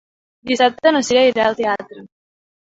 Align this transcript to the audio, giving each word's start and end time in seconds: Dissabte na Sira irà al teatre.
Dissabte 0.51 0.93
na 0.95 1.01
Sira 1.09 1.27
irà 1.33 1.45
al 1.51 1.59
teatre. 1.61 2.01